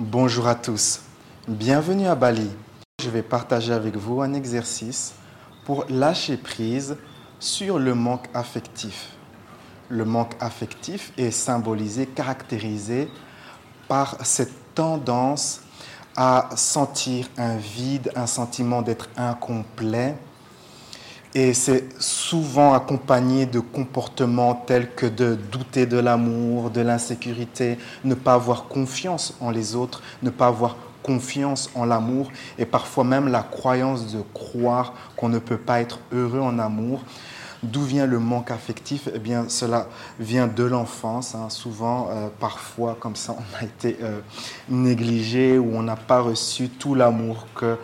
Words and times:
Bonjour 0.00 0.48
à 0.48 0.56
tous, 0.56 1.02
bienvenue 1.46 2.08
à 2.08 2.16
Bali. 2.16 2.50
Je 3.00 3.08
vais 3.08 3.22
partager 3.22 3.72
avec 3.72 3.94
vous 3.94 4.22
un 4.22 4.34
exercice 4.34 5.14
pour 5.64 5.84
lâcher 5.88 6.36
prise 6.36 6.96
sur 7.38 7.78
le 7.78 7.94
manque 7.94 8.28
affectif. 8.34 9.10
Le 9.88 10.04
manque 10.04 10.34
affectif 10.40 11.12
est 11.16 11.30
symbolisé, 11.30 12.06
caractérisé 12.06 13.08
par 13.86 14.16
cette 14.26 14.74
tendance 14.74 15.60
à 16.16 16.48
sentir 16.56 17.28
un 17.38 17.54
vide, 17.54 18.10
un 18.16 18.26
sentiment 18.26 18.82
d'être 18.82 19.08
incomplet. 19.16 20.16
Et 21.36 21.52
c'est 21.52 21.88
souvent 22.00 22.74
accompagné 22.74 23.44
de 23.44 23.58
comportements 23.58 24.54
tels 24.54 24.90
que 24.94 25.06
de 25.06 25.34
douter 25.34 25.84
de 25.84 25.98
l'amour, 25.98 26.70
de 26.70 26.80
l'insécurité, 26.80 27.76
ne 28.04 28.14
pas 28.14 28.34
avoir 28.34 28.68
confiance 28.68 29.34
en 29.40 29.50
les 29.50 29.74
autres, 29.74 30.00
ne 30.22 30.30
pas 30.30 30.46
avoir 30.46 30.76
confiance 31.02 31.70
en 31.74 31.84
l'amour 31.84 32.30
et 32.56 32.64
parfois 32.64 33.02
même 33.02 33.28
la 33.28 33.42
croyance 33.42 34.14
de 34.14 34.22
croire 34.32 34.94
qu'on 35.16 35.28
ne 35.28 35.40
peut 35.40 35.58
pas 35.58 35.80
être 35.80 35.98
heureux 36.12 36.40
en 36.40 36.58
amour. 36.60 37.02
D'où 37.64 37.82
vient 37.82 38.06
le 38.06 38.18
manque 38.18 38.50
affectif? 38.50 39.08
Eh 39.14 39.18
bien, 39.18 39.46
cela 39.48 39.88
vient 40.20 40.46
de 40.46 40.64
l'enfance. 40.64 41.34
Hein. 41.34 41.48
Souvent, 41.48 42.08
euh, 42.10 42.28
parfois, 42.38 42.94
comme 43.00 43.16
ça, 43.16 43.34
on 43.38 43.58
a 43.58 43.64
été 43.64 43.96
euh, 44.02 44.20
négligé 44.68 45.58
ou 45.58 45.74
on 45.74 45.82
n'a 45.82 45.96
pas 45.96 46.20
reçu 46.20 46.68
tout 46.68 46.94
l'amour 46.94 47.46
que 47.54 47.78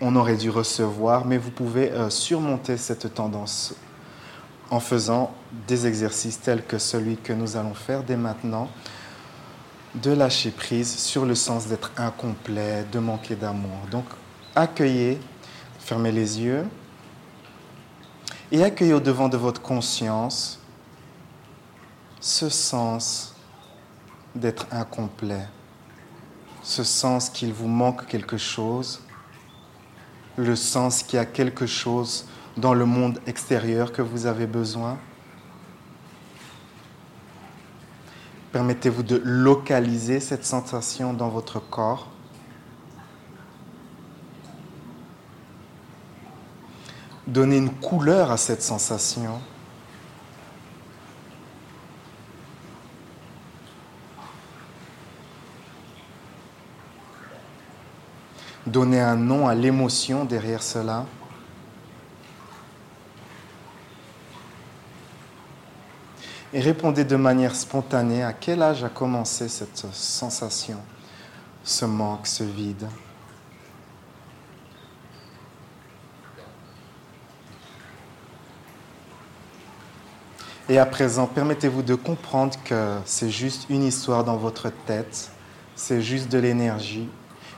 on 0.00 0.14
aurait 0.16 0.36
dû 0.36 0.50
recevoir. 0.50 1.24
Mais 1.24 1.38
vous 1.38 1.50
pouvez 1.50 1.90
euh, 1.90 2.10
surmonter 2.10 2.76
cette 2.76 3.14
tendance 3.14 3.74
en 4.70 4.80
faisant 4.80 5.32
des 5.66 5.86
exercices 5.86 6.40
tels 6.40 6.64
que 6.64 6.78
celui 6.78 7.16
que 7.16 7.32
nous 7.32 7.56
allons 7.56 7.74
faire 7.74 8.02
dès 8.02 8.16
maintenant, 8.16 8.68
de 9.94 10.10
lâcher 10.10 10.50
prise 10.50 10.96
sur 10.96 11.24
le 11.24 11.34
sens 11.34 11.66
d'être 11.66 11.90
incomplet, 11.96 12.84
de 12.92 12.98
manquer 12.98 13.34
d'amour. 13.34 13.78
Donc, 13.90 14.04
accueillez, 14.54 15.18
fermez 15.78 16.12
les 16.12 16.40
yeux 16.40 16.66
et 18.52 18.62
accueillez 18.62 18.92
au 18.92 19.00
devant 19.00 19.28
de 19.28 19.36
votre 19.36 19.62
conscience 19.62 20.60
ce 22.20 22.48
sens 22.48 23.34
d'être 24.34 24.66
incomplet, 24.70 25.46
ce 26.62 26.84
sens 26.84 27.30
qu'il 27.30 27.52
vous 27.52 27.68
manque 27.68 28.06
quelque 28.06 28.36
chose, 28.36 29.00
le 30.38 30.54
sens 30.54 31.02
qu'il 31.02 31.16
y 31.16 31.20
a 31.20 31.26
quelque 31.26 31.66
chose 31.66 32.26
dans 32.56 32.72
le 32.72 32.86
monde 32.86 33.20
extérieur 33.26 33.92
que 33.92 34.02
vous 34.02 34.26
avez 34.26 34.46
besoin. 34.46 34.96
Permettez-vous 38.52 39.02
de 39.02 39.20
localiser 39.24 40.20
cette 40.20 40.44
sensation 40.44 41.12
dans 41.12 41.28
votre 41.28 41.60
corps. 41.60 42.08
Donnez 47.26 47.58
une 47.58 47.74
couleur 47.74 48.30
à 48.30 48.38
cette 48.38 48.62
sensation. 48.62 49.40
Donnez 58.68 59.00
un 59.00 59.16
nom 59.16 59.48
à 59.48 59.54
l'émotion 59.54 60.26
derrière 60.26 60.62
cela. 60.62 61.06
Et 66.52 66.60
répondez 66.60 67.04
de 67.04 67.16
manière 67.16 67.54
spontanée 67.54 68.22
à 68.22 68.34
quel 68.34 68.62
âge 68.62 68.84
a 68.84 68.90
commencé 68.90 69.48
cette 69.48 69.86
sensation, 69.92 70.76
ce 71.64 71.86
manque, 71.86 72.26
ce 72.26 72.44
vide. 72.44 72.86
Et 80.68 80.78
à 80.78 80.84
présent, 80.84 81.26
permettez-vous 81.26 81.82
de 81.82 81.94
comprendre 81.94 82.54
que 82.64 82.98
c'est 83.06 83.30
juste 83.30 83.70
une 83.70 83.84
histoire 83.84 84.24
dans 84.24 84.36
votre 84.36 84.68
tête, 84.84 85.30
c'est 85.74 86.02
juste 86.02 86.30
de 86.30 86.36
l'énergie. 86.36 87.08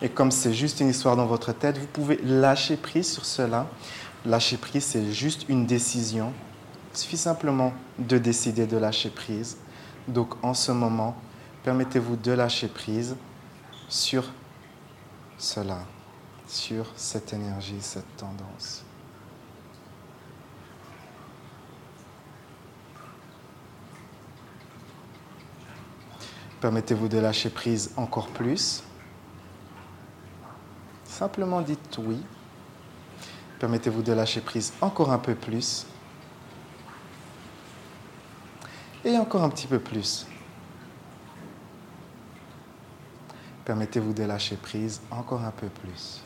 Et 0.00 0.08
comme 0.08 0.30
c'est 0.30 0.52
juste 0.52 0.80
une 0.80 0.88
histoire 0.88 1.16
dans 1.16 1.26
votre 1.26 1.52
tête, 1.52 1.78
vous 1.78 1.86
pouvez 1.86 2.20
lâcher 2.22 2.76
prise 2.76 3.10
sur 3.10 3.24
cela. 3.24 3.66
Lâcher 4.24 4.56
prise, 4.56 4.84
c'est 4.84 5.12
juste 5.12 5.46
une 5.48 5.66
décision. 5.66 6.32
Il 6.92 6.98
suffit 6.98 7.16
simplement 7.16 7.72
de 7.98 8.18
décider 8.18 8.66
de 8.66 8.76
lâcher 8.76 9.10
prise. 9.10 9.56
Donc 10.06 10.42
en 10.44 10.54
ce 10.54 10.72
moment, 10.72 11.16
permettez-vous 11.64 12.16
de 12.16 12.32
lâcher 12.32 12.68
prise 12.68 13.16
sur 13.88 14.24
cela, 15.36 15.78
sur 16.46 16.86
cette 16.96 17.32
énergie, 17.32 17.78
cette 17.80 18.16
tendance. 18.16 18.84
Permettez-vous 26.60 27.08
de 27.08 27.18
lâcher 27.18 27.50
prise 27.50 27.92
encore 27.96 28.28
plus. 28.28 28.82
Simplement 31.18 31.62
dites 31.62 31.98
oui. 31.98 32.22
Permettez-vous 33.58 34.02
de 34.02 34.12
lâcher 34.12 34.40
prise 34.40 34.72
encore 34.80 35.10
un 35.10 35.18
peu 35.18 35.34
plus. 35.34 35.84
Et 39.04 39.18
encore 39.18 39.42
un 39.42 39.48
petit 39.48 39.66
peu 39.66 39.80
plus. 39.80 40.28
Permettez-vous 43.64 44.12
de 44.12 44.22
lâcher 44.22 44.54
prise 44.54 45.00
encore 45.10 45.42
un 45.42 45.50
peu 45.50 45.66
plus. 45.66 46.22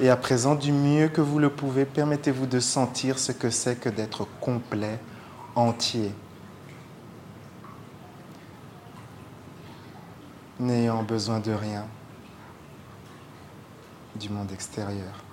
Et 0.00 0.10
à 0.10 0.16
présent, 0.16 0.56
du 0.56 0.72
mieux 0.72 1.06
que 1.06 1.20
vous 1.20 1.38
le 1.38 1.50
pouvez, 1.50 1.84
permettez-vous 1.84 2.46
de 2.46 2.58
sentir 2.58 3.16
ce 3.16 3.30
que 3.30 3.48
c'est 3.48 3.78
que 3.78 3.88
d'être 3.88 4.26
complet 4.40 4.98
entier, 5.54 6.12
n'ayant 10.60 11.02
besoin 11.02 11.40
de 11.40 11.52
rien 11.52 11.86
du 14.14 14.28
monde 14.28 14.52
extérieur. 14.52 15.24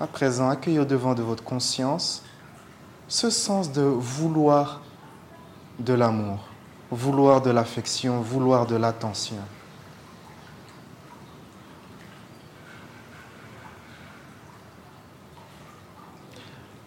À 0.00 0.06
présent, 0.06 0.48
accueillez 0.48 0.80
au 0.80 0.84
devant 0.84 1.14
de 1.14 1.22
votre 1.22 1.44
conscience 1.44 2.24
ce 3.06 3.30
sens 3.30 3.70
de 3.70 3.82
vouloir 3.82 4.80
de 5.78 5.92
l'amour 5.92 6.48
vouloir 6.94 7.42
de 7.42 7.50
l'affection, 7.50 8.20
vouloir 8.20 8.66
de 8.66 8.76
l'attention. 8.76 9.36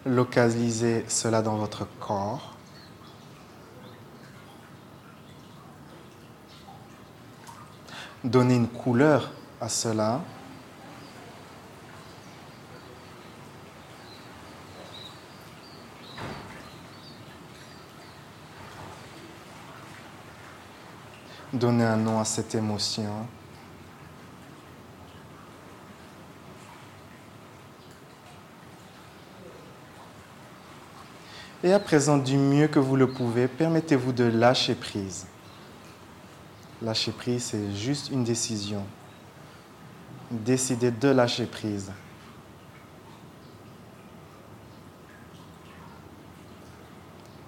Localisez 0.08 1.04
cela 1.06 1.42
dans 1.42 1.56
votre 1.56 1.86
corps. 2.00 2.56
Donnez 8.24 8.54
une 8.54 8.68
couleur 8.68 9.30
à 9.60 9.68
cela. 9.68 10.22
Donnez 21.52 21.84
un 21.84 21.96
nom 21.96 22.18
à 22.18 22.24
cette 22.24 22.54
émotion. 22.54 23.26
Et 31.64 31.72
à 31.72 31.80
présent, 31.80 32.18
du 32.18 32.36
mieux 32.36 32.68
que 32.68 32.78
vous 32.78 32.94
le 32.94 33.08
pouvez, 33.08 33.48
permettez-vous 33.48 34.12
de 34.12 34.24
lâcher 34.24 34.76
prise. 34.76 35.26
Lâcher 36.80 37.10
prise, 37.10 37.44
c'est 37.44 37.74
juste 37.74 38.10
une 38.10 38.22
décision. 38.22 38.84
Décidez 40.30 40.92
de 40.92 41.08
lâcher 41.08 41.46
prise. 41.46 41.90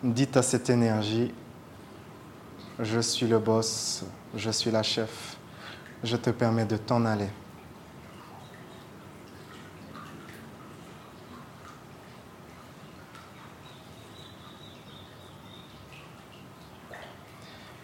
Dites 0.03 0.37
à 0.37 0.43
cette 0.43 0.71
énergie, 0.71 1.33
je 2.81 3.01
suis 3.01 3.27
le 3.27 3.39
boss, 3.39 4.03
je 4.35 4.51
suis 4.51 4.71
la 4.71 4.83
chef, 4.83 5.37
je 6.03 6.17
te 6.17 6.31
permets 6.31 6.65
de 6.65 6.79
t'en 6.79 7.05
aller. 7.05 7.29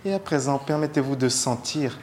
Et 0.07 0.13
à 0.13 0.21
présent, 0.21 0.61
permettez-vous 0.61 1.17
de 1.17 1.29
sentir 1.29 1.99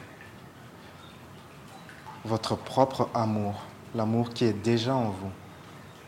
votre 2.26 2.54
propre 2.54 3.08
amour, 3.14 3.62
l'amour 3.94 4.28
qui 4.28 4.44
est 4.44 4.52
déjà 4.52 4.94
en 4.94 5.08
vous, 5.08 5.30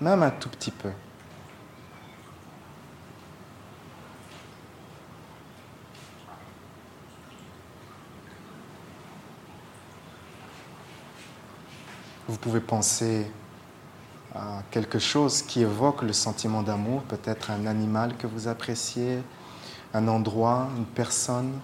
même 0.03 0.23
un 0.23 0.29
tout 0.29 0.51
petit 0.51 0.71
peu. 0.71 0.91
Vous 12.29 12.37
pouvez 12.37 12.61
penser 12.61 13.27
à 14.35 14.63
quelque 14.71 14.99
chose 14.99 15.41
qui 15.41 15.63
évoque 15.63 16.03
le 16.03 16.13
sentiment 16.13 16.63
d'amour, 16.63 17.05
peut-être 17.05 17.51
un 17.51 17.65
animal 17.65 18.19
que 18.19 18.27
vous 18.27 18.49
appréciez, 18.49 19.23
un 19.95 20.09
endroit, 20.09 20.69
une 20.77 20.85
personne. 20.85 21.59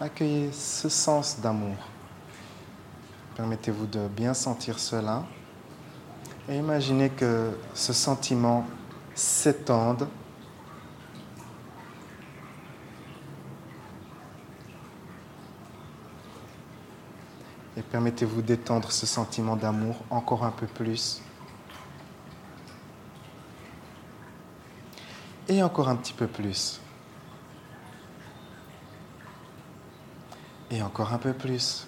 Accueillez 0.00 0.52
ce 0.52 0.88
sens 0.88 1.40
d'amour. 1.40 1.76
Permettez-vous 3.34 3.86
de 3.86 4.06
bien 4.06 4.32
sentir 4.32 4.78
cela 4.78 5.24
et 6.48 6.56
imaginez 6.56 7.10
que 7.10 7.50
ce 7.74 7.92
sentiment 7.92 8.64
s'étende 9.16 10.08
Et 17.78 17.82
permettez-vous 17.82 18.42
d'étendre 18.42 18.90
ce 18.90 19.06
sentiment 19.06 19.54
d'amour 19.54 19.96
encore 20.10 20.44
un 20.44 20.50
peu 20.50 20.66
plus. 20.66 21.22
Et 25.48 25.62
encore 25.62 25.88
un 25.88 25.94
petit 25.94 26.12
peu 26.12 26.26
plus. 26.26 26.80
Et 30.70 30.82
encore 30.82 31.12
un 31.12 31.18
peu 31.18 31.32
plus. 31.32 31.86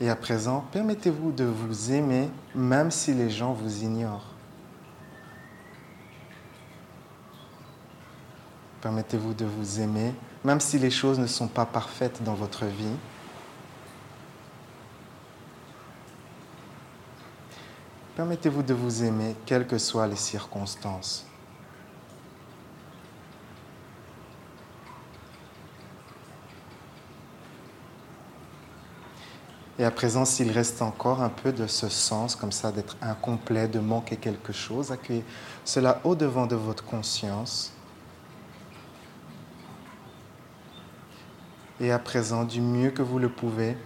Et 0.00 0.10
à 0.10 0.16
présent, 0.16 0.64
permettez-vous 0.72 1.30
de 1.30 1.44
vous 1.44 1.92
aimer 1.92 2.28
même 2.56 2.90
si 2.90 3.14
les 3.14 3.30
gens 3.30 3.52
vous 3.52 3.84
ignorent. 3.84 4.26
Permettez-vous 8.80 9.32
de 9.32 9.44
vous 9.44 9.78
aimer, 9.78 10.12
même 10.44 10.58
si 10.58 10.76
les 10.76 10.90
choses 10.90 11.20
ne 11.20 11.28
sont 11.28 11.46
pas 11.46 11.66
parfaites 11.66 12.20
dans 12.24 12.34
votre 12.34 12.64
vie. 12.64 12.96
Permettez-vous 18.14 18.62
de 18.62 18.74
vous 18.74 19.04
aimer, 19.04 19.34
quelles 19.46 19.66
que 19.66 19.78
soient 19.78 20.06
les 20.06 20.16
circonstances. 20.16 21.26
Et 29.78 29.84
à 29.84 29.90
présent, 29.90 30.26
s'il 30.26 30.50
reste 30.50 30.82
encore 30.82 31.22
un 31.22 31.30
peu 31.30 31.52
de 31.52 31.66
ce 31.66 31.88
sens, 31.88 32.36
comme 32.36 32.52
ça, 32.52 32.70
d'être 32.70 32.96
incomplet, 33.00 33.66
de 33.66 33.80
manquer 33.80 34.16
quelque 34.16 34.52
chose, 34.52 34.92
accueillez 34.92 35.24
cela 35.64 36.00
au 36.04 36.14
devant 36.14 36.46
de 36.46 36.54
votre 36.54 36.84
conscience. 36.84 37.72
Et 41.80 41.90
à 41.90 41.98
présent, 41.98 42.44
du 42.44 42.60
mieux 42.60 42.90
que 42.90 43.02
vous 43.02 43.18
le 43.18 43.30
pouvez, 43.30 43.76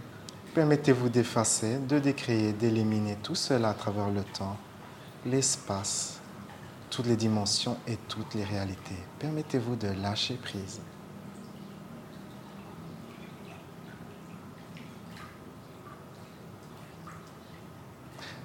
permettez-vous 0.56 1.10
d'effacer, 1.10 1.76
de 1.86 1.98
décréer, 1.98 2.54
d'éliminer 2.54 3.18
tout 3.22 3.34
cela 3.34 3.68
à 3.68 3.74
travers 3.74 4.08
le 4.08 4.22
temps, 4.22 4.56
l'espace, 5.26 6.18
toutes 6.88 7.04
les 7.04 7.16
dimensions 7.16 7.76
et 7.86 7.98
toutes 8.08 8.32
les 8.32 8.42
réalités. 8.42 8.96
Permettez-vous 9.18 9.76
de 9.76 9.88
lâcher 10.00 10.38
prise. 10.42 10.80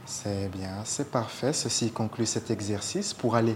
C'est 0.06 0.50
bien, 0.50 0.82
c'est 0.84 1.10
parfait. 1.10 1.54
Ceci 1.54 1.92
conclut 1.92 2.26
cet 2.26 2.52
exercice 2.52 3.14
pour 3.14 3.38
aller 3.38 3.56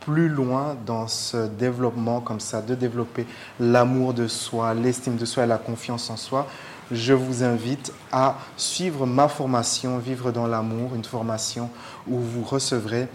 plus 0.00 0.28
loin 0.28 0.76
dans 0.84 1.06
ce 1.06 1.46
développement 1.46 2.20
comme 2.20 2.40
ça, 2.40 2.60
de 2.60 2.74
développer 2.74 3.26
l'amour 3.60 4.12
de 4.12 4.26
soi, 4.26 4.74
l'estime 4.74 5.16
de 5.16 5.24
soi 5.24 5.44
et 5.44 5.46
la 5.46 5.58
confiance 5.58 6.10
en 6.10 6.16
soi, 6.16 6.48
je 6.90 7.12
vous 7.12 7.42
invite 7.42 7.92
à 8.10 8.38
suivre 8.56 9.06
ma 9.06 9.28
formation 9.28 9.98
Vivre 9.98 10.32
dans 10.32 10.46
l'amour, 10.46 10.94
une 10.94 11.04
formation 11.04 11.70
où 12.06 12.18
vous 12.18 12.42
recevrez 12.42 13.08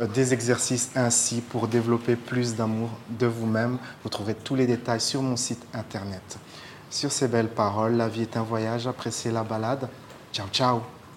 euh, 0.00 0.06
des 0.06 0.32
exercices 0.32 0.90
ainsi 0.94 1.40
pour 1.40 1.68
développer 1.68 2.16
plus 2.16 2.54
d'amour 2.54 2.90
de 3.08 3.26
vous-même. 3.26 3.78
Vous 4.02 4.08
trouverez 4.08 4.34
tous 4.34 4.54
les 4.54 4.66
détails 4.66 5.00
sur 5.00 5.22
mon 5.22 5.36
site 5.36 5.64
internet. 5.74 6.38
Sur 6.90 7.12
ces 7.12 7.28
belles 7.28 7.48
paroles, 7.48 7.96
la 7.96 8.08
vie 8.08 8.22
est 8.22 8.36
un 8.36 8.42
voyage, 8.42 8.86
appréciez 8.86 9.30
la 9.30 9.42
balade. 9.42 9.88
Ciao, 10.32 10.46
ciao 10.52 11.01